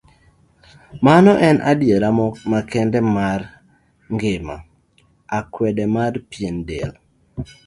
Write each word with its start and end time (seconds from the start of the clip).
Mano 1.05 1.31
en 1.49 1.57
adiera 1.71 2.07
makende 2.51 2.99
mar 3.15 3.41
ng'ima, 4.13 4.55
akwede 5.37 5.83
mar 5.95 6.13
pien 6.31 6.55
del. 6.67 6.91